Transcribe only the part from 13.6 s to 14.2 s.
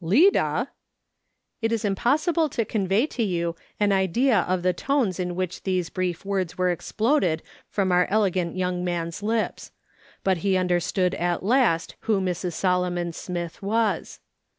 was.